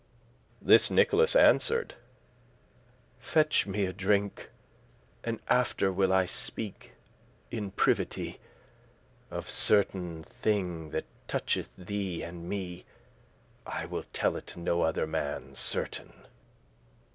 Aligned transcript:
*" 0.01 0.01
*labour 0.61 0.67
This 0.67 0.89
Nicholas 0.89 1.35
answer'd; 1.35 1.93
"Fetch 3.19 3.67
me 3.67 3.85
a 3.85 3.93
drink; 3.93 4.49
And 5.23 5.39
after 5.47 5.93
will 5.93 6.11
I 6.11 6.25
speak 6.25 6.93
in 7.51 7.69
privity 7.69 8.39
Of 9.29 9.47
certain 9.47 10.23
thing 10.23 10.89
that 10.89 11.05
toucheth 11.27 11.69
thee 11.77 12.23
and 12.23 12.49
me: 12.49 12.83
I 13.67 13.85
will 13.85 14.05
tell 14.11 14.35
it 14.35 14.57
no 14.57 14.81
other 14.81 15.05
man 15.05 15.53
certain." 15.53 16.11